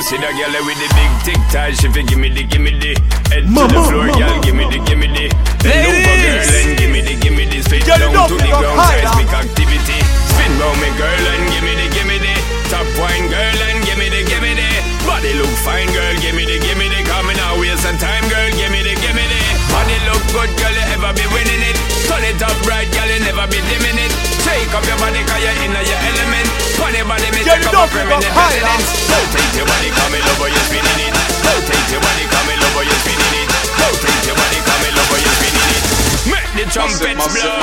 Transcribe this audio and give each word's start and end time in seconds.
You 0.00 0.08
see 0.08 0.16
that 0.16 0.32
girl 0.32 0.56
with 0.64 0.80
the 0.80 0.88
big 0.96 1.12
tic 1.28 1.40
tac, 1.52 1.76
she 1.76 1.84
fi 1.92 2.00
gimme 2.00 2.32
the, 2.32 2.48
gimme 2.48 2.72
the 2.72 2.96
Head 3.28 3.44
to 3.44 3.62
the 3.68 3.80
floor, 3.84 4.08
girl, 4.08 4.32
gimme 4.40 4.64
the, 4.72 4.80
gimme 4.88 5.12
the 5.12 5.28
Bend 5.60 5.76
over, 5.76 6.16
girl, 6.24 6.52
and 6.56 6.72
gimme 6.80 7.00
the, 7.04 7.14
gimme 7.20 7.44
the 7.44 7.60
Spit 7.60 7.84
down 7.84 8.08
to 8.24 8.32
the 8.40 8.48
ground, 8.48 8.80
seismic 8.80 9.28
activity. 9.28 10.00
Spin 10.00 10.56
round 10.56 10.80
me, 10.80 10.88
girl, 10.96 11.24
and 11.36 11.44
gimme 11.52 11.76
the, 11.76 11.86
gimme 11.92 12.16
the 12.16 12.32
Top 12.72 12.88
wine, 12.96 13.28
girl, 13.28 13.60
and 13.60 13.84
gimme 13.84 14.08
the, 14.08 14.24
gimme 14.24 14.56
the 14.56 14.68
Body 15.04 15.36
look 15.36 15.52
fine, 15.68 15.92
girl, 15.92 16.16
gimme 16.16 16.48
the, 16.48 16.56
gimme 16.64 16.88
the 16.88 17.04
Coming 17.04 17.36
out, 17.36 17.60
waste 17.60 17.84
some 17.84 18.00
time, 18.00 18.24
girl, 18.32 18.48
gimme 18.56 18.80
the, 18.80 18.96
gimme 19.04 19.20
the 19.20 19.40
Body 19.68 20.00
look 20.08 20.24
good, 20.32 20.48
girl, 20.56 20.72
you 20.80 20.96
ever 20.96 21.12
be 21.12 21.28
winning 21.28 21.60
it? 21.60 21.76
Turn 22.08 22.24
it 22.24 22.40
up 22.40 22.56
right, 22.64 22.88
girl, 22.96 23.04
you 23.04 23.20
never 23.20 23.44
be 23.52 23.60
dimming 23.68 24.00
it. 24.00 24.12
Shake 24.48 24.72
up 24.72 24.80
your 24.88 24.96
body, 24.96 25.20
cause 25.28 25.44
you're 25.44 25.60
in 25.60 25.76
your 25.76 26.00
element 26.08 26.49
Funny 26.90 27.06
body, 27.06 27.30
me 27.30 27.46
take 27.46 27.62
up 27.70 27.86
a 27.86 27.86
permanent 27.86 28.26
residence 28.34 29.06
Rotate 29.06 29.54
your 29.54 29.62
body, 29.62 29.94
come 29.94 30.10
in 30.10 30.26
over, 30.26 30.50
you're 30.50 30.66
spinning 30.66 31.06
it. 31.06 31.14
Rotate 31.46 31.86
your 31.86 32.02
body, 32.02 32.26
come 32.26 32.50
in 32.50 32.58
over, 32.66 32.82
you're 32.82 32.98
spinning 33.06 33.46
it. 33.46 33.48
Rotate 33.78 34.26
your 34.26 34.34
body, 34.34 34.58
come 34.58 34.82
in 34.90 34.98
over, 34.98 35.22
you're 35.22 35.38
spinning 35.38 35.70
it. 35.70 35.86
Make 36.34 36.50
the 36.58 36.66
trumpets 36.66 37.30
blow 37.30 37.62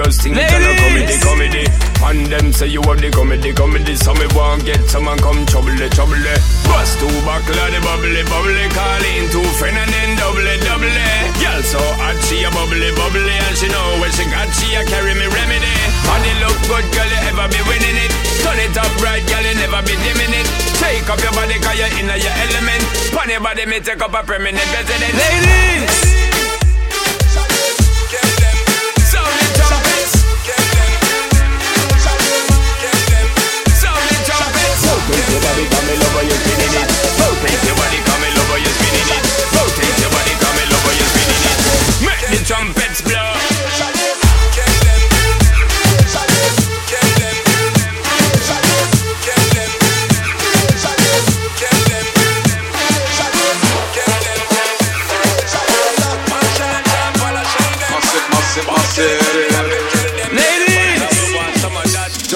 Serious 0.00 0.16
thing, 0.24 0.32
it's 0.32 0.48
a 0.48 0.72
comedy, 0.80 1.16
comedy. 1.20 1.64
And 2.08 2.24
them 2.32 2.56
say 2.56 2.72
you 2.72 2.80
have 2.88 3.04
the 3.04 3.12
comedy, 3.12 3.52
comedy. 3.52 3.92
So 4.00 4.16
me 4.16 4.24
want 4.32 4.64
get 4.64 4.80
someone 4.88 5.20
come 5.20 5.44
trouble, 5.44 5.76
trouble. 5.92 6.16
Bust 6.64 6.96
two 6.96 7.12
buckle 7.20 7.52
the 7.52 7.80
bubbly, 7.84 8.24
bubbly. 8.24 8.64
Call 8.72 9.04
in 9.04 9.28
two 9.28 9.44
friend 9.60 9.76
and 9.76 9.92
then 9.92 10.16
double, 10.16 10.40
double. 10.64 10.88
Girl 11.36 11.60
so 11.68 11.82
hot, 12.00 12.16
she 12.24 12.40
a 12.40 12.48
bubbly, 12.48 12.96
bubbly. 12.96 13.28
And 13.28 13.56
she 13.60 13.68
know 13.68 14.00
when 14.00 14.08
she 14.16 14.24
got, 14.32 14.48
she 14.56 14.72
a 14.72 14.88
carry 14.88 15.12
me 15.12 15.28
remedy. 15.28 15.74
Body 16.08 16.32
look 16.48 16.56
good, 16.64 16.86
girl, 16.96 17.04
you 17.04 17.20
ever 17.28 17.46
be 17.52 17.60
winning 17.68 18.00
it. 18.00 18.12
Turn 18.40 18.56
it 18.56 18.72
up 18.80 18.88
right, 19.04 19.20
girl, 19.28 19.44
you 19.44 19.52
never 19.60 19.84
be 19.84 20.00
dimming 20.00 20.32
it. 20.32 20.48
Take 20.80 21.12
up 21.12 21.20
your 21.20 21.36
body, 21.36 21.60
cause 21.60 21.76
you're 21.76 21.92
in 22.00 22.08
your 22.08 22.36
element. 22.48 22.82
Pon 23.12 23.28
your 23.28 23.44
body, 23.44 23.68
me 23.68 23.84
take 23.84 24.00
up 24.00 24.16
a 24.16 24.24
permanent 24.24 24.64
residence. 24.72 25.12
Ladies! 25.12 26.00
Sound 26.00 26.19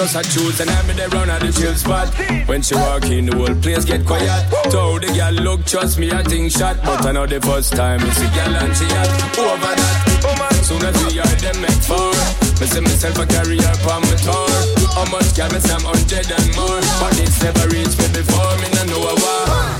Just 0.05 0.21
a 0.21 0.37
choose 0.37 0.59
and 0.59 0.69
I'm 0.69 0.87
in 0.91 0.97
the 0.97 1.09
round 1.17 1.31
at 1.31 1.41
the 1.41 1.49
chill 1.49 1.73
spot. 1.73 2.13
When 2.45 2.61
she 2.61 2.75
walk 2.75 3.09
in, 3.09 3.25
the 3.25 3.33
whole 3.33 3.57
place 3.57 3.85
get 3.85 4.05
quiet. 4.05 4.29
Told 4.69 5.01
the 5.01 5.09
girl, 5.09 5.33
look, 5.41 5.65
trust 5.65 5.97
me, 5.97 6.11
I 6.11 6.21
think 6.21 6.51
shot. 6.51 6.77
But 6.85 7.07
I 7.07 7.11
know 7.11 7.25
the 7.25 7.41
first 7.41 7.73
time 7.73 7.97
it's 8.05 8.21
a 8.21 8.29
girl 8.37 8.53
and 8.53 8.69
she 8.77 8.85
had 8.85 9.09
over 9.33 9.73
that. 9.73 10.61
Soon 10.61 10.85
as 10.85 10.93
we 11.09 11.17
are 11.17 11.35
them 11.41 11.57
make 11.57 11.81
four. 11.81 12.13
Me 12.61 12.69
see 12.69 12.85
myself 12.85 13.17
a 13.17 13.25
carry 13.25 13.57
her 13.57 13.75
on 13.89 14.05
my 14.05 14.13
tour. 14.21 14.53
How 14.93 15.09
much 15.09 15.33
can 15.33 15.49
me 15.49 15.57
some 15.57 15.81
hundred 15.81 16.29
and 16.29 16.49
more? 16.53 16.85
But 17.01 17.17
it's 17.17 17.41
never 17.41 17.65
reached 17.73 17.97
me 17.97 18.05
before, 18.13 18.53
me 18.61 18.69
no 18.77 18.85
know 18.85 19.09
a 19.09 19.13
war. 19.17 19.74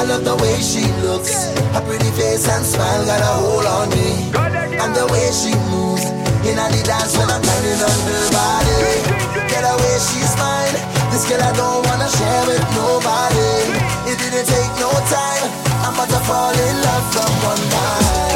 I 0.00 0.04
love 0.04 0.24
the 0.24 0.34
way 0.40 0.56
she 0.64 0.80
looks, 1.04 1.52
her 1.76 1.84
pretty 1.84 2.08
face 2.16 2.48
and 2.48 2.64
smile 2.64 3.04
got 3.04 3.20
a 3.20 3.32
hold 3.36 3.66
on 3.68 3.90
me. 3.92 4.32
And 4.80 4.96
the 4.96 5.04
way 5.12 5.28
she 5.28 5.52
moves, 5.68 6.08
in 6.40 6.56
the 6.56 6.80
dance 6.88 7.20
when 7.20 7.28
I'm 7.28 7.44
turning 7.44 7.84
on 7.84 7.98
her 8.08 8.24
body. 8.32 8.80
Get 9.52 9.60
away, 9.60 9.96
she's 10.00 10.32
mine. 10.40 10.72
This 11.12 11.28
girl 11.28 11.44
I 11.44 11.52
don't 11.52 11.84
wanna 11.84 12.08
share 12.16 12.44
with 12.48 12.64
nobody. 12.80 13.76
It 14.08 14.16
didn't 14.16 14.48
take 14.48 14.72
no 14.80 14.88
time. 14.88 15.52
I'm 15.84 15.92
about 15.92 16.08
to 16.08 16.20
fall 16.24 16.56
in 16.56 16.76
love 16.80 17.04
from 17.12 17.32
one 17.44 17.60
night. 17.68 18.29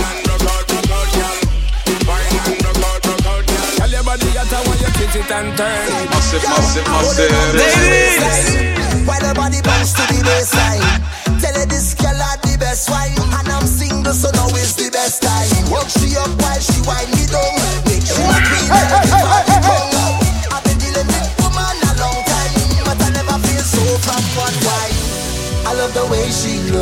Out, 0.00 0.16
rock 2.88 3.04
out, 3.28 3.44
girl. 3.44 3.68
Girl, 3.76 3.90
your 3.90 4.04
body 4.04 4.30
hot, 4.32 4.48
I 4.48 4.64
want 4.64 4.80
you 4.80 4.88
twist 4.96 5.16
it 5.16 5.28
and 5.28 5.52
turn 5.58 5.92
it. 5.92 6.08
Massive, 6.08 6.42
massive, 6.48 6.86
massive. 6.88 7.28
While 9.06 9.20
the 9.20 9.34
body 9.36 9.60
bounce 9.60 9.92
to 9.92 10.00
the 10.08 10.24
baseline. 10.24 10.80
Tell 11.40 11.52
her 11.52 11.66
this 11.66 11.92
girl 11.94 12.16
had 12.16 12.40
the 12.40 12.56
best 12.56 12.88
wine. 12.88 13.12
And 13.12 13.48
I'm 13.48 13.66
single, 13.66 14.14
so 14.14 14.30
now 14.30 14.48
is 14.56 14.74
the 14.74 14.90
best 14.90 15.20
time. 15.20 15.70
Work 15.70 15.90
she 15.90 16.16
up 16.16 16.30
while 16.40 16.60
she 16.60 16.80
wind 16.88 17.10
me 17.12 17.26
down. 17.28 17.83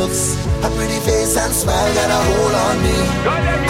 Looks, 0.03 0.35
her 0.59 0.71
pretty 0.75 0.99
face 1.07 1.35
and 1.39 1.53
smile 1.53 1.87
got 1.95 2.11
a 2.11 2.19
hold 2.27 2.55
on 2.67 2.75
me. 2.83 2.97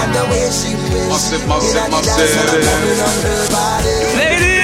And 0.02 0.10
the 0.18 0.24
way 0.34 0.50
she 0.50 0.74
plays, 0.90 1.10
Massive, 1.14 1.46
massive, 1.46 1.78
in 1.78 1.92
the 1.94 2.02
dance 2.02 2.34
when 2.34 2.50
I'm 2.50 2.58
massive. 2.58 2.74
coming 2.74 3.02
on 3.06 3.18
her 3.22 3.44
body. 3.54 3.98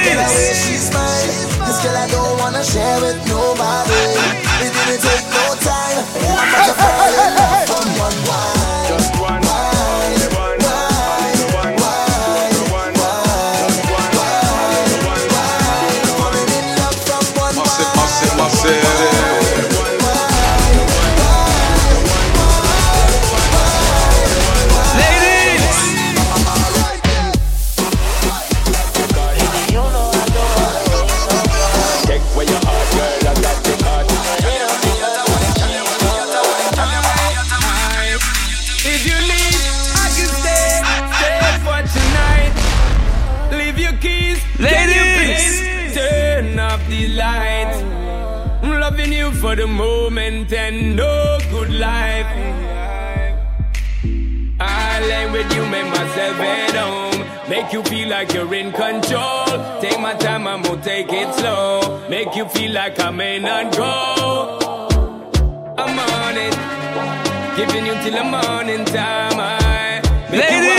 Get 0.05 0.17
away, 0.17 0.49
she's 0.57 0.89
mine. 0.89 1.29
This 1.69 1.77
girl 1.85 1.93
I 1.93 2.07
don't 2.09 2.35
wanna 2.41 2.63
share 2.65 2.97
with 3.05 3.19
nobody. 3.29 4.03
It 4.65 4.71
didn't 4.73 5.01
take 5.05 5.25
no 5.29 5.45
time. 5.61 5.97
I'm 6.25 6.49
about 6.49 6.65
to 6.65 6.73
fall 6.73 7.13
in 7.21 7.31
love 7.37 7.63
from 7.69 7.87
one 8.01 8.08
make 56.37 56.75
home. 56.75 57.49
Make 57.49 57.73
you 57.73 57.83
feel 57.83 58.09
like 58.09 58.33
you're 58.33 58.53
in 58.53 58.71
control. 58.71 59.45
Take 59.81 59.99
my 59.99 60.13
time, 60.13 60.47
I'm 60.47 60.61
gonna 60.61 60.81
take 60.81 61.11
it 61.11 61.33
slow. 61.35 62.07
Make 62.09 62.35
you 62.35 62.45
feel 62.49 62.71
like 62.71 62.99
I'm 62.99 63.17
may 63.17 63.39
not 63.39 63.75
go. 63.75 64.59
I'm 65.77 65.97
on 65.99 66.37
it. 66.37 66.55
Giving 67.57 67.85
you 67.85 67.93
till 68.03 68.15
the 68.19 68.23
morning 68.23 68.85
time. 68.85 69.39
I 69.39 70.01
make 70.31 70.49
Ladies. 70.49 70.78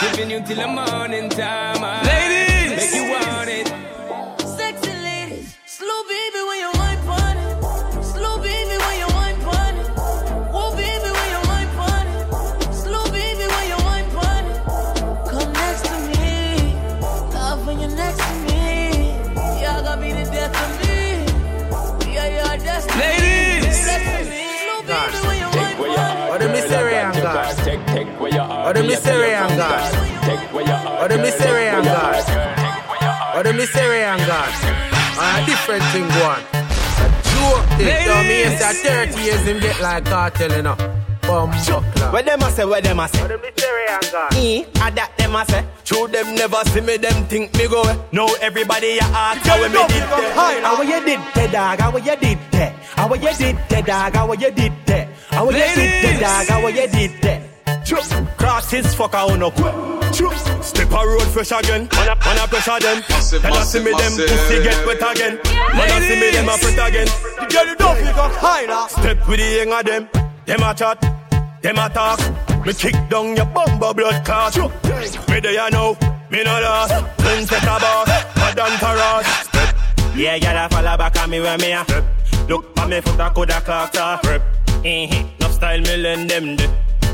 Giving 0.00 0.30
you 0.30 0.40
till 0.42 0.56
the 0.56 0.68
morning 0.68 1.28
time. 1.30 1.80
Ladies. 2.04 2.55
Where 33.36 33.44
your. 33.44 33.52
Or 33.52 33.52
the 33.52 33.52
mystery 33.52 34.02
and 34.02 34.20
God. 34.26 34.48
Or 35.18 35.42
a 35.42 35.46
different 35.46 35.84
thing 35.92 36.08
going. 36.08 36.44
A 36.52 37.08
joke 37.22 37.66
thing. 37.78 38.06
So 38.06 38.22
me 38.22 38.44
Ladies. 38.44 38.58
say 38.58 39.06
30 39.06 39.22
years 39.22 39.40
him 39.46 39.60
get 39.60 39.80
like 39.80 40.04
cartel, 40.04 40.52
you 40.52 40.62
know. 40.62 40.76
Bum 41.22 41.50
buckler. 41.50 42.12
Where 42.12 42.22
them 42.22 42.40
a 42.42 42.50
say, 42.50 42.64
where 42.64 42.80
them 42.80 43.00
a 43.00 43.08
say? 43.08 43.24
Or 43.24 43.28
the 43.28 43.38
mystery 43.38 43.86
and 43.88 44.08
God. 44.12 44.34
E, 44.34 44.62
a 44.62 44.90
that 44.92 45.12
them 45.16 45.34
a 45.34 45.44
say. 45.44 45.64
True 45.84 46.08
them 46.08 46.34
never 46.36 46.64
see 46.66 46.80
me, 46.80 46.96
them 46.98 47.24
think 47.26 47.54
me 47.54 47.68
go. 47.68 47.82
away. 47.82 47.98
Now 48.12 48.28
everybody 48.40 48.98
a 48.98 49.02
ask 49.02 49.46
how 49.46 49.56
we 49.60 49.68
me 49.68 49.74
did 49.74 50.02
that. 50.02 50.62
How 50.64 50.82
you 50.82 51.04
did 51.04 51.18
that, 51.34 51.52
dog? 51.52 51.80
How 51.80 51.96
you 51.96 52.16
did 52.16 52.38
that? 52.52 52.72
How 52.94 53.14
you 53.14 53.20
did 53.20 53.56
that, 53.68 53.86
dog? 53.86 54.14
How 54.14 54.32
you 54.32 54.50
did 54.52 54.72
that? 54.86 55.08
How 55.30 55.44
you 55.46 55.52
did 55.52 55.76
Ladies. 55.76 56.20
that, 56.20 56.46
dog? 56.46 56.62
How 56.62 56.68
you 56.68 56.88
did 56.88 57.22
that? 57.22 57.86
Choo. 57.86 57.96
Cross 58.36 58.70
his 58.70 58.94
fuck 58.94 59.14
out 59.14 59.36
no 59.38 59.50
quick. 59.50 59.95
Choo. 60.16 60.32
Step 60.62 60.90
a 60.90 61.00
road 61.06 61.28
fresh 61.28 61.52
again. 61.52 61.88
Man 61.92 62.08
a, 62.08 62.14
man 62.24 62.38
a 62.40 62.46
pressure 62.48 62.80
them. 62.80 63.02
Massive, 63.10 63.42
Tell 63.42 63.54
us 63.54 63.72
see 63.72 63.78
me 63.84 63.90
them 63.92 63.98
massive, 64.16 64.28
pussy 64.28 64.56
get 64.62 64.64
massive. 64.64 64.86
wet 64.86 65.16
again. 65.16 65.34
Man 65.76 65.90
a 65.92 65.96
see 66.08 66.16
me 66.20 66.30
them 66.32 66.48
a 66.48 66.56
fret 66.56 66.88
again. 66.88 67.08
The 67.38 67.46
girl 67.52 67.66
you 67.66 67.76
don't 67.76 67.96
pick 68.00 68.16
up 68.16 68.32
high 68.32 68.64
now. 68.66 68.86
Step 68.88 69.28
with 69.28 69.38
the 69.40 69.48
young 69.58 69.72
of 69.78 69.84
them. 69.84 70.08
Them 70.46 70.62
a 70.62 70.74
chat. 70.74 70.98
Them 71.62 71.78
a 71.78 71.88
talk. 71.90 72.18
Me 72.64 72.72
kick 72.72 72.96
down 73.10 73.36
your 73.36 73.46
bumper 73.46 73.92
blood 73.94 74.24
clot. 74.24 74.52
Choo. 74.54 74.68
Me 75.28 75.40
there 75.40 75.52
you 75.52 75.70
know. 75.70 75.96
Me 76.30 76.42
no 76.42 76.60
lost. 76.60 76.94
Clean 77.18 77.46
set 77.46 77.62
a 77.62 77.76
boss. 77.78 78.08
Madam 78.36 78.72
Taras. 78.80 79.26
Step. 79.46 79.76
Yeah, 80.16 80.38
gyal 80.38 80.64
a 80.64 80.68
follow 80.70 80.96
back 80.96 81.16
on 81.20 81.30
me 81.30 81.40
where 81.40 81.58
me 81.58 81.72
a. 81.72 81.84
Look 82.48 82.74
pa 82.74 82.86
me 82.86 83.00
foot 83.02 83.20
a 83.20 83.30
coulda 83.30 83.60
clocked 83.60 83.98
off. 83.98 84.24
Rep. 84.24 84.42
Eh, 84.84 85.24
no 85.40 85.48
style 85.50 85.80
me 85.82 85.96
lend 85.96 86.30
them 86.30 86.56
de. 86.56 86.64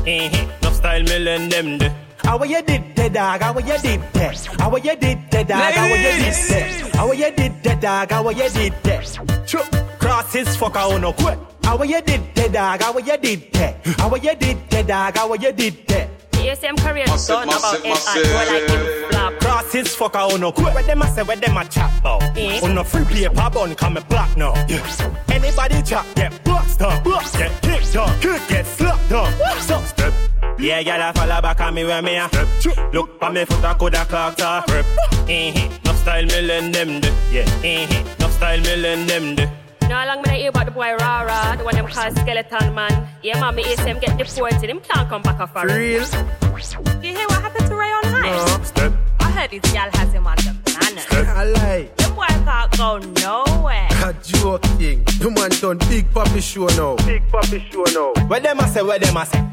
Eh, 0.07 0.29
no 0.61 0.71
style 0.71 1.03
me 1.03 1.19
lend 1.19 1.51
them 1.51 1.77
de. 1.79 1.91
How 2.23 2.43
you 2.43 2.61
did 2.61 2.95
that, 2.95 3.13
dog? 3.13 3.41
How 3.41 3.59
you 3.59 3.77
did 3.79 4.01
that? 4.13 4.45
How 4.59 4.75
you 4.75 4.95
did 4.95 5.31
that, 5.31 5.47
dog? 5.47 5.73
How 5.73 5.85
you 5.85 5.97
did 5.97 6.19
Ladies. 6.19 6.49
that? 6.49 6.95
How 6.95 7.11
you 7.11 7.31
did 7.31 7.63
that, 7.63 7.81
dog? 7.81 8.11
How 8.11 8.29
you 8.29 8.49
did 8.49 8.73
that? 8.83 9.43
Choo. 9.47 9.59
Cross 9.99 10.33
his 10.33 10.55
fuck 10.55 10.75
out 10.75 10.99
no 11.01 11.13
quick. 11.13 11.37
How 11.63 11.81
you 11.83 12.01
did 12.01 12.33
that, 12.35 12.51
dog? 12.53 12.81
How 12.81 12.97
you 12.97 13.17
did 13.17 13.51
that? 13.53 13.85
How 13.99 14.15
you 14.15 14.35
did 14.35 14.69
that, 14.69 14.87
dog? 14.87 15.17
How 15.17 15.33
you 15.33 15.51
did 15.51 15.87
that? 15.87 16.09
ASM 16.33 16.77
career 16.77 17.05
Massive, 17.07 17.35
done 17.35 17.47
about 17.47 17.83
massive, 17.83 17.85
it 17.85 18.17
and 18.17 18.25
go 18.27 18.53
like 18.53 18.69
him 18.69 19.09
flop. 19.09 19.39
Cross 19.39 19.71
his 19.71 19.95
fuck 19.95 20.15
out 20.15 20.39
no 20.39 20.51
quick. 20.51 20.73
Where 20.73 20.83
them 20.83 21.01
a 21.01 21.07
say, 21.07 21.23
where 21.23 21.37
them 21.37 21.55
a 21.55 21.65
chat 21.65 21.99
about? 21.99 22.37
Eh? 22.37 22.59
On 22.63 22.75
no 22.75 22.83
free 22.83 23.05
paper 23.05 23.49
bun, 23.53 23.75
come 23.75 23.93
me 23.93 24.01
black 24.09 24.35
now. 24.35 24.53
Yeah. 24.67 24.85
Anybody 25.29 25.81
chat 25.83 26.05
get 26.15 26.43
bust 26.43 26.81
up, 26.81 27.01
get 27.05 27.61
kicked 27.61 27.95
up, 27.95 28.21
kick 28.21 28.41
get 28.49 28.65
slapped 28.65 29.11
up. 29.13 29.59
So 29.61 29.81
step. 29.83 30.02
Yeah, 30.59 30.83
gyal 30.83 31.09
a 31.09 31.13
follow 31.13 31.41
back 31.41 31.59
on 31.61 31.73
me 31.73 31.83
where 31.83 32.01
me 32.01 32.15
a 32.15 32.27
step. 32.29 32.93
Look 32.93 33.19
pa 33.19 33.29
me 33.29 33.45
foot 33.45 33.63
a 33.63 33.75
coulda 33.75 34.05
clocked 34.05 34.41
off. 34.41 34.67
Rep. 34.69 34.85
Eh, 35.27 35.69
no 35.83 35.93
style 35.93 36.25
me 36.25 36.41
lend 36.41 36.73
them 36.75 37.01
de. 37.01 37.09
Yeah. 37.31 37.45
Eh, 37.63 38.03
no 38.19 38.27
style 38.29 38.61
me 38.61 38.75
lend 38.75 39.09
them 39.09 39.35
de. 39.35 39.43
You 39.81 39.89
know 39.89 40.05
long 40.05 40.21
me 40.21 40.29
I 40.29 40.37
hear 40.37 40.49
about 40.49 40.65
the 40.65 40.71
boy 40.71 40.95
Rara, 40.95 41.57
the 41.57 41.63
one 41.63 41.75
them 41.75 41.87
call 41.87 42.11
Skeleton 42.11 42.73
Man. 42.73 43.07
Yeah, 43.21 43.39
man, 43.41 43.55
me 43.55 43.63
ASM 43.63 43.99
get 43.99 44.17
deported. 44.17 44.69
Him 44.69 44.79
can't 44.79 45.09
come 45.09 45.21
back 45.21 45.39
off 45.39 45.51
For 45.53 45.61
for 45.61 45.67
real? 45.67 46.05
You 47.03 47.13
hear 47.17 47.27
what 47.27 47.41
happened 47.41 47.67
to 47.67 47.75
Rayon 47.75 48.03
High? 48.05 48.57
No. 48.57 48.63
Step. 48.63 48.93
I 49.19 49.31
heard 49.31 49.51
his 49.51 49.61
gal 49.73 49.89
has 49.91 50.13
him 50.13 50.25
on 50.27 50.37
the 50.37 50.55
manners. 50.79 51.05
I 51.11 51.45
lie. 51.45 51.89
The 51.97 52.09
boy 52.15 52.25
can't 52.27 52.77
go 52.77 52.97
nowhere. 53.21 53.87
A 54.05 54.13
joke 54.23 54.61
thing. 54.77 55.03
The 55.19 55.29
man 55.31 55.49
done 55.59 55.77
big 55.89 56.09
papi 56.11 56.41
show 56.41 56.67
now. 56.77 56.95
Big 57.05 57.23
papi 57.27 57.59
show 57.71 57.83
now. 57.93 58.27
Where 58.27 58.39
them 58.39 58.59
a 58.59 58.67
say, 58.67 58.81
where 58.83 58.99
them 58.99 59.17
a 59.17 59.25
say? 59.25 59.52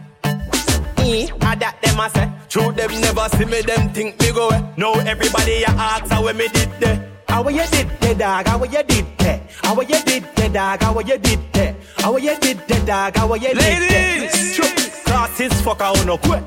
E, 1.11 1.29
a 1.43 1.57
that 1.59 1.75
them 1.83 1.99
a 1.99 2.09
say. 2.11 2.31
True 2.49 2.71
them 2.73 3.01
never 3.01 3.29
see 3.31 3.45
me, 3.45 3.61
them 3.63 3.93
think 3.93 4.21
me 4.21 4.31
go 4.31 4.49
away. 4.49 4.63
Now 4.77 4.93
everybody 4.93 5.65
a 5.65 5.71
ask 5.71 6.07
how 6.13 6.25
we 6.25 6.33
did 6.49 6.71
that. 6.81 7.09
How 7.27 7.49
you 7.49 7.67
did 7.67 7.89
that, 8.01 8.19
dog? 8.19 8.47
How 8.47 8.65
you 8.65 8.83
did 8.85 9.07
that? 9.19 9.41
How 9.63 9.81
you 9.81 10.03
did 10.05 10.25
that, 10.37 10.53
dog? 10.53 10.83
How 10.83 11.01
you 11.01 11.19
did 11.19 11.53
that? 11.53 11.75
How 11.97 12.17
you 12.17 12.37
did 12.39 12.59
that, 12.69 12.87
dog? 12.87 13.17
How 13.17 13.35
you 13.35 13.49
did 13.49 13.57
that? 13.59 13.81
Ladies. 13.91 14.57
True. 14.57 15.03
Cross 15.05 15.39
his 15.39 15.61
fuck 15.63 15.81
out 15.81 16.07
no 16.07 16.17
quick. 16.17 16.45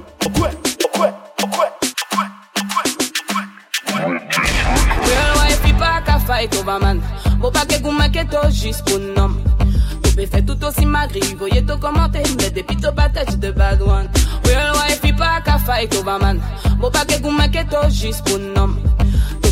Real 5.04 5.34
wife, 5.36 5.74
pas 5.78 6.02
qu'à 6.06 6.20
fight 6.20 6.56
over 6.56 6.80
man. 6.80 7.02
Bon 7.40 7.52
pas 7.52 7.66
que 7.66 7.82
gouma 7.82 8.08
que 8.08 8.24
to 8.24 8.50
juste 8.50 8.86
pour 8.86 9.00
nom. 9.00 9.53
Peux 10.16 10.26
faire 10.28 10.46
tout 10.46 10.64
aussi 10.64 10.86
magri, 10.86 11.22
voyez 11.40 11.64
to 11.66 11.78
commenter, 11.78 12.22
mais 12.38 12.52
depuis 12.52 12.78
to 12.78 12.92
patate 12.92 13.40
de 13.40 13.52
bad 13.52 13.82
one. 13.82 14.08
Real 14.46 14.74
wife, 14.74 15.02
pas 15.18 15.42
qu'à 15.42 15.58
fight 15.58 15.94
over 15.96 16.20
man. 16.22 16.40
Bon 16.80 16.92
pas 16.92 17.06
que 17.06 17.20
gouma 17.20 17.48
que 17.48 17.64
to 17.64 17.90
juste 17.90 18.24
pour 18.26 18.40
nom. 18.40 18.76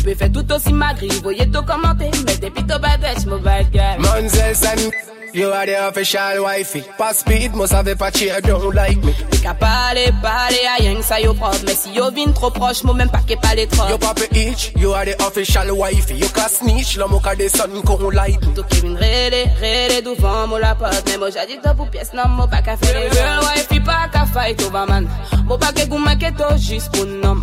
Peux 0.04 0.14
faire 0.14 0.32
tout 0.32 0.52
aussi 0.52 0.72
magri, 0.72 1.08
voyez 1.22 1.50
to 1.50 1.62
commenter, 1.62 2.10
mais 2.26 2.36
depuis 2.36 2.64
to 2.64 2.78
patate, 2.78 3.26
my 3.26 3.40
bad 3.40 3.70
guy. 3.72 3.98
Manzels 3.98 4.64
and 4.64 5.11
you 5.32 5.50
are 5.50 5.66
the 5.66 5.88
official 5.88 6.42
wifey. 6.42 6.84
Pas 6.98 7.18
speed, 7.18 7.54
must 7.54 7.72
have 7.72 7.88
a 7.88 7.96
I 7.96 8.40
don't 8.40 8.74
like 8.74 9.02
me. 9.02 9.12
Qu'à 9.42 9.54
parler, 9.54 10.12
parler 10.22 10.60
à 10.66 10.82
rien 10.82 10.96
que 10.96 11.02
ça 11.02 11.20
yo 11.20 11.34
propre. 11.34 11.58
Mais 11.66 11.74
si 11.74 11.92
yo 11.92 12.10
vin 12.10 12.32
trop 12.32 12.50
proche, 12.50 12.84
moi 12.84 12.94
même 12.94 13.10
pas 13.10 13.22
qu'est 13.26 13.36
pas 13.36 13.54
les 13.54 13.66
trop. 13.66 13.88
You 13.88 13.98
papa 13.98 14.22
each, 14.34 14.72
you 14.76 14.92
are 14.92 15.04
the 15.04 15.20
official 15.22 15.70
wifey. 15.76 16.14
You 16.14 16.28
can 16.28 16.48
snitch, 16.48 16.96
la 16.96 17.06
moka 17.06 17.34
de 17.34 17.48
sun 17.48 17.82
con 17.82 18.10
light. 18.10 18.40
Tout 18.54 18.64
qui 18.64 18.80
vient 18.80 18.96
rêler, 18.96 19.46
rêler 19.60 20.02
devant 20.02 20.46
moi 20.46 20.60
la 20.60 20.74
porte. 20.74 21.02
Mais 21.06 21.18
moi 21.18 21.30
dit 21.30 21.58
toi 21.62 21.74
pour 21.74 21.88
pièce, 21.88 22.12
non, 22.14 22.28
moi 22.28 22.46
pas 22.46 22.62
qu'à 22.62 22.76
faire 22.76 23.00
les 23.00 23.08
Real 23.08 23.40
wife, 23.40 23.84
pas 23.84 24.08
qu'à 24.12 24.26
fight 24.26 24.62
over 24.62 24.86
man. 24.88 25.08
Moi 25.46 25.58
pas 25.58 25.72
que 25.72 25.86
gouma 25.86 26.16
que 26.16 26.30
to 26.30 26.56
juste 26.56 26.92
pour 26.92 27.06
nom. 27.06 27.42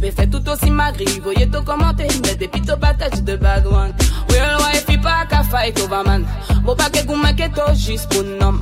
Peux 0.00 0.10
faire 0.10 0.30
tout 0.30 0.48
aussi 0.48 0.70
magri, 0.70 1.04
voyez 1.22 1.46
to 1.50 1.60
commenter, 1.60 2.08
mais 2.24 2.34
depuis 2.34 2.62
to 2.62 2.74
patate 2.74 3.22
de 3.22 3.36
bad 3.36 3.66
one 3.66 3.92
pa 5.02 5.24
ka 5.30 5.42
fay 5.42 5.72
to 5.72 5.86
vaman 5.88 6.24
Mo 6.64 6.74
pa 6.74 6.88
ke 6.92 7.04
gouman 7.08 7.34
ke 7.36 7.48
to 7.56 7.64
jis 7.74 8.06
pou 8.06 8.22
nom. 8.22 8.60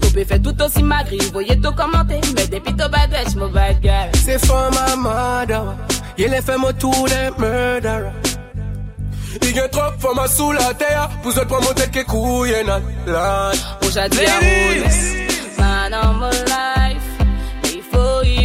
To 0.00 0.06
pe 0.14 0.24
fe 0.24 0.38
tout 0.38 0.60
osi 0.62 0.82
magri, 0.82 1.18
voye 1.34 1.56
to 1.62 1.72
komante. 1.72 2.20
Depi 2.50 2.72
to 2.78 2.88
mo 3.36 3.48
bad 3.48 3.82
girl. 3.82 4.10
Se 4.14 4.38
ma 4.70 4.96
madawa, 4.96 5.74
ye 6.16 6.28
le 6.28 6.40
fe 6.40 6.56
mo 6.56 6.72
tou 6.72 7.08
de 7.08 7.30
y 9.50 9.68
trop 9.70 10.14
ma 10.14 10.26
sou 10.28 10.52
la 10.52 10.72
teya 10.78 11.08
Pou 11.22 11.32
zot 11.32 11.48
ke 11.90 12.04
kouye 12.06 12.62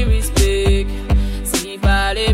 respect 0.09 0.89
Si 1.45 1.77
pa 1.77 2.13
le 2.13 2.33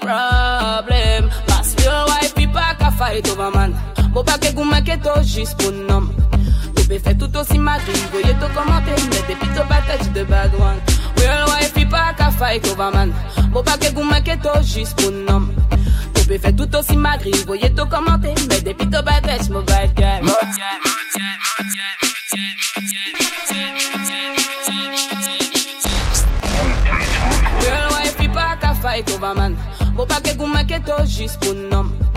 problem. 0.00 1.30
Pas 1.46 1.74
yo 1.84 1.96
wife, 2.08 2.34
pi 2.34 2.46
pa 2.46 2.74
ka 2.78 2.90
fay 2.90 3.20
to 3.22 3.34
Mo 4.10 4.22
bagay 4.26 4.50
goun 4.52 4.66
make 4.70 4.90
to 5.02 5.12
jist 5.22 5.54
pou 5.58 5.70
nom. 5.70 6.10
Tou 6.74 6.84
pe 6.90 6.98
fe 6.98 7.14
tout 7.14 7.36
osi 7.38 7.58
madri 7.58 7.94
Goye 8.10 8.34
to 8.42 8.48
komante, 8.54 8.90
mette 9.06 9.38
pito 9.38 9.62
batej 9.70 10.02
de 10.12 10.24
bagwan. 10.26 10.82
Real 11.16 11.46
wife 11.46 11.74
pi 11.74 11.84
pa 11.86 12.10
ka 12.18 12.30
fay 12.34 12.58
kovaman 12.58 13.14
Mo 13.54 13.62
bagay 13.62 13.94
goun 13.94 14.10
make 14.10 14.34
to 14.42 14.52
jist 14.66 14.98
nom. 15.26 15.46
Tou 16.14 16.24
pe 16.26 16.38
fe 16.42 16.50
tout 16.52 16.74
osi 16.74 16.96
madri 16.98 17.30
Goye 17.46 17.70
to 17.70 17.86
komante, 17.86 18.34
mette 18.50 18.74
pito 18.74 18.98
batej 19.02 19.46
Mo 19.54 19.62
bagay 19.62 20.22
Mo 20.26 20.34
bagay, 20.34 20.74
mo 20.82 20.90
bagay, 20.90 21.94
Girl, 27.62 27.88
why 27.94 28.10
people 28.18 28.42
can't 28.58 28.78
fight 28.82 29.10
over 29.14 29.34
man? 29.34 29.54
Mo 29.94 30.02
bagay 30.04 30.34
goun 30.34 30.50
make 30.50 30.82
nom 31.70 32.09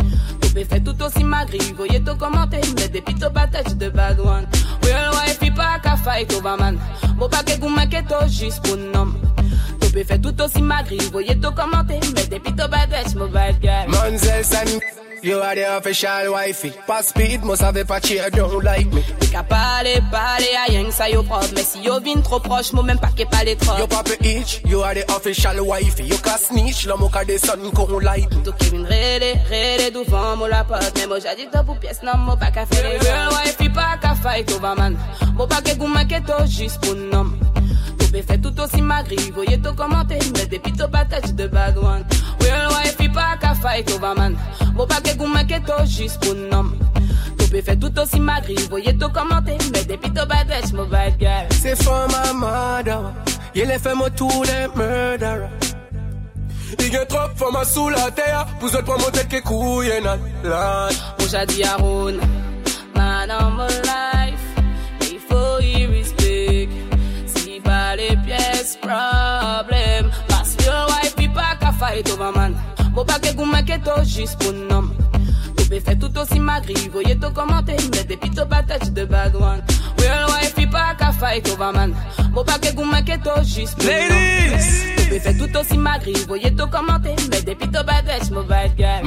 des 0.64 0.70
faits 0.70 0.84
tout 0.84 1.04
aussi 1.04 1.24
magri. 1.24 1.60
Voyez 1.76 2.02
ton 2.02 2.16
commenter, 2.16 2.62
mais 2.76 2.88
des 2.88 3.02
pito 3.02 3.30
bataille 3.30 3.76
de 3.76 3.90
bad 3.90 4.20
one. 4.20 4.48
Real 4.84 5.12
wife, 5.12 5.56
pas 5.56 5.80
qu'à 5.82 5.98
fight 5.98 6.32
overman. 6.34 6.78
Bon 7.18 7.30
paquet, 7.30 7.58
goût 7.58 7.70
maqueto, 7.70 8.16
juste 8.28 8.62
pour 8.64 8.78
nom. 8.78 9.14
Tout 9.80 9.88
fait 9.88 10.20
tout 10.20 10.42
aussi 10.42 10.62
magri. 10.62 10.98
Voyez 11.12 11.40
ton 11.40 11.52
commenter, 11.52 12.00
mais 12.16 12.28
des 12.28 12.40
pito 12.40 12.68
bataille, 12.68 13.16
mobile 13.16 13.58
guy. 13.62 13.88
Monzel 13.88 15.03
you 15.24 15.40
are 15.40 15.56
the 15.56 15.78
official 15.78 16.32
wifey. 16.32 16.72
Pas 16.86 17.08
speed, 17.08 17.44
must 17.44 17.62
have 17.62 17.78
a 17.78 18.00
cheer, 18.02 18.30
don't 18.30 18.64
like 18.64 18.92
me. 18.92 19.02
Qu'à 19.32 19.44
parler, 19.44 20.02
parler 20.12 20.54
à 20.56 20.70
rien 20.70 20.86
que 20.86 20.92
ça 20.92 21.10
yo 21.10 21.24
propre 21.24 21.48
Mais 21.56 21.64
si 21.64 21.82
yo 21.82 22.00
vin 22.00 22.22
trop 22.22 22.40
proche, 22.40 22.74
moi 22.74 22.84
même 22.84 23.00
pas 23.00 23.10
qu'est 23.16 23.26
pas 23.26 23.44
les 23.44 23.56
trop 23.56 23.78
You 23.78 23.88
papa 23.88 24.12
itch, 24.22 24.62
you 24.66 24.82
are 24.82 24.94
the 24.94 25.10
official 25.12 25.66
wifey. 25.66 26.06
You 26.06 26.18
can 26.18 26.38
snitch, 26.38 26.86
l'homme 26.86 27.04
au 27.04 27.10
cas 27.10 27.26
des 27.26 27.38
sons 27.38 27.72
qu'on 27.74 28.00
like 28.00 28.32
me. 28.34 28.44
Tout 28.44 28.54
qui 28.54 28.70
vin 28.70 28.84
rele, 28.84 29.40
rele 29.50 29.92
devant 29.92 30.36
moi 30.38 30.50
la 30.50 30.64
porte 30.64 30.94
Mais 30.98 31.08
moi 31.08 31.18
j'ai 31.20 31.36
dit 31.36 31.50
que 31.50 31.64
pour 31.64 31.78
pièce, 31.80 32.02
non, 32.04 32.18
moi 32.18 32.38
pas 32.38 32.52
qu'à 32.52 32.66
faire 32.66 32.84
les 32.84 32.98
Real 32.98 33.30
wife, 33.30 33.58
il 33.60 33.72
pas 33.72 33.98
qu'à 34.02 34.16
fight 34.16 34.52
over 34.52 34.76
man 34.78 34.98
Moi 35.36 35.48
pas 35.48 35.62
qu'à 35.62 35.76
goûter 35.76 36.08
que 36.08 36.32
tout 36.32 36.48
juste 36.48 36.80
pour 36.82 36.96
nom 36.96 37.32
Bébé 38.14 38.26
fait 38.28 38.38
tout 38.38 38.60
aussi 38.62 38.82
magri, 38.82 39.32
voyez 39.34 39.60
tout 39.60 39.74
commenter, 39.74 40.20
mais 40.36 40.46
des 40.46 40.60
pito 40.60 40.88
patate 40.88 41.34
de 41.36 41.48
bagouane. 41.48 42.06
Real 42.40 42.70
wife, 42.70 42.96
il 43.00 43.12
pas 43.12 43.38
qu'à 43.42 43.56
fight 43.56 43.92
overman. 43.92 44.36
Bon 44.76 44.86
paquet 44.86 45.16
gouma 45.16 45.44
que 45.44 45.58
tout 45.60 45.86
juste 45.88 46.24
pour 46.24 46.36
nom. 46.36 46.70
Tout 47.40 47.46
fait 47.46 47.76
tout 47.76 48.00
aussi 48.00 48.20
magri, 48.20 48.56
voyez 48.70 48.96
tout 48.96 49.10
commenter, 49.10 49.58
mais 49.74 49.84
depuis 49.84 49.88
des 49.88 49.98
pito 49.98 50.28
patate, 50.28 50.74
mon 50.74 50.86
bad 50.86 51.14
girl. 51.20 51.48
C'est 51.60 51.82
for 51.82 52.08
my 52.10 52.34
mother, 52.36 53.02
y'a 53.56 53.66
les 53.66 53.80
femmes 53.80 54.02
autour 54.02 54.44
des 54.44 54.68
murderers. 54.76 55.50
Il 56.80 56.94
y 56.94 56.98
a 56.98 57.06
trop 57.06 57.28
de 57.34 57.38
femmes 57.38 57.66
sous 57.66 57.90
la 57.90 58.12
terre, 58.12 58.46
vous 58.60 58.76
êtes 58.76 58.86
pas 58.86 58.98
mon 58.98 59.10
tête 59.10 59.28
qui 59.28 59.42
couille, 59.42 59.90
et 59.90 60.02
nan, 60.02 60.20
lan. 60.44 60.88
Mouja 61.20 61.48
diaroun, 61.48 62.20
man 62.96 63.32
en 63.32 64.13
fight 71.74 72.10
over 72.12 72.32
man. 72.36 72.56
Manquez 73.46 73.80
tout 73.80 74.04
juste 74.06 74.38
pour 74.40 74.54
nom. 74.54 74.90
Tu 75.58 75.66
peux 75.66 75.80
faire 75.80 76.00
tout 76.00 76.18
aussi 76.18 76.40
magri, 76.40 76.74
voyez 76.92 77.18
tout 77.18 77.32
commenter, 77.32 77.76
mais 77.92 78.04
depuis 78.04 78.30
tout 78.30 78.46
battage 78.46 78.92
de 78.92 79.06
bad 79.06 79.36
one. 79.36 79.62
Real 79.98 80.26
wife, 80.28 80.54
il 80.58 80.70
pas 80.70 80.96
qu'à 80.98 81.12
fight 81.12 81.48
over 81.50 81.72
man. 81.74 81.94
Juste 83.44 83.76
pour 83.78 83.86
nom. 83.86 84.20
Tu 84.98 85.10
peux 85.10 85.20
faire 85.20 85.38
tout 85.38 85.58
aussi 85.58 85.78
magri, 85.78 86.14
voyez 86.28 86.56
tout 86.56 86.68
commenter, 86.68 87.16
mais 87.32 87.42
depuis 87.42 87.68
tout 87.68 87.84
battage, 87.86 88.30
mon 88.32 88.44
bad 88.44 88.76
guy. 88.76 89.02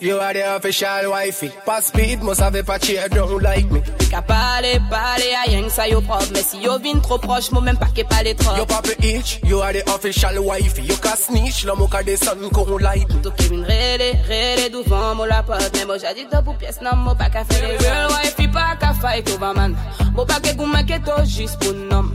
You 0.00 0.18
are 0.18 0.32
the 0.32 0.56
official 0.56 1.10
wifey. 1.10 1.50
Pas 1.64 1.84
speed, 1.86 2.22
must 2.22 2.40
have 2.40 2.54
a 2.54 2.78
cheer, 2.78 3.08
don't 3.08 3.42
like 3.42 3.70
me. 3.70 3.80
Qu'à 4.10 4.22
parler, 4.22 4.78
parler 4.88 5.34
à 5.34 5.50
rien 5.50 5.64
que 5.64 5.70
ça 5.70 5.88
yo 5.88 6.00
propre 6.00 6.26
Mais 6.32 6.42
si 6.42 6.58
yo 6.58 6.78
vin 6.78 7.00
trop 7.00 7.18
proche, 7.18 7.50
moi 7.50 7.60
même 7.60 7.76
pas 7.76 7.88
qu'est 7.94 8.04
pas 8.04 8.22
les 8.22 8.34
trop 8.34 8.56
You 8.56 8.66
papa 8.66 8.90
itch, 9.02 9.40
you 9.44 9.60
are 9.60 9.72
the 9.72 9.82
official 9.88 10.38
wifey. 10.44 10.82
You 10.82 10.96
can 10.96 11.16
snitch, 11.16 11.64
l'homme 11.64 11.82
au 11.82 11.88
cas 11.88 12.02
des 12.02 12.16
sons 12.16 12.48
qu'on 12.52 12.78
like 12.78 13.08
me. 13.08 13.22
Tout 13.22 13.32
qui 13.32 13.48
vin 13.48 13.64
rele, 13.64 14.16
rele 14.28 14.70
devant 14.70 15.14
moi 15.14 15.26
la 15.26 15.42
porte 15.42 15.70
Mais 15.74 15.84
moi 15.84 15.96
j'ai 15.98 16.14
dit 16.14 16.28
que 16.30 16.42
pour 16.42 16.56
pièce, 16.56 16.80
non, 16.82 16.96
moi 16.96 17.14
pas 17.14 17.30
qu'à 17.30 17.44
faire 17.44 17.68
les 17.68 17.76
Real 17.76 18.08
wife, 18.08 18.34
il 18.38 18.50
pas 18.50 18.76
qu'à 18.78 18.94
fight 18.94 19.28
over 19.30 19.52
man 19.54 19.76
Moi 20.14 20.26
pas 20.26 20.40
qu'à 20.40 20.52
goûter 20.54 20.84
que 20.84 20.98
tout 21.04 21.24
juste 21.28 21.58
pour 21.58 21.72
nom 21.72 22.10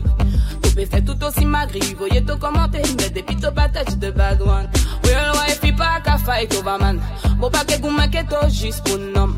bébé, 0.75 0.90
c'est 0.92 1.06
tout 1.06 1.24
aussi 1.24 1.46
magri. 1.46 1.80
Voyez 1.98 2.24
tout 2.24 2.38
commenter, 2.38 2.82
mais 2.98 3.10
des 3.10 3.24
pito 3.24 3.51
patates 3.51 3.98
de 4.00 4.12
bad 4.12 4.42
one. 4.42 4.70
Real 5.04 5.32
wife, 5.34 5.75
pas 5.75 6.00
qu'à 6.04 6.18
fight 6.18 6.54
over 6.56 6.78
man. 6.80 7.01
Bon 7.38 7.50
paquet, 7.50 7.80
gouma, 7.80 8.08
keto, 8.08 8.38
juste 8.50 8.84
pour 8.84 8.98
nom. 8.98 9.36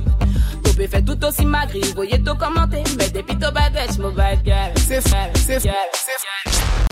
Topé 0.64 0.88
fait 0.88 1.02
tout 1.02 1.24
aussi 1.26 1.46
magri. 1.46 1.82
Voyez 1.96 2.22
tout 2.22 2.36
commenter, 2.36 2.84
mais 2.98 3.10
des 3.10 3.24
pito 3.24 3.52
patates, 3.52 3.98
mon 4.00 4.12
bad 4.12 4.40
girl. 4.44 4.72
C'est 4.78 5.02
fait, 5.02 5.32
c'est 5.36 5.60
fait, 5.60 5.90
c'est 5.94 6.52
fait. 6.52 6.83